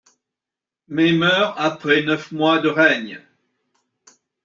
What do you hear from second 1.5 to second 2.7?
après neuf mois de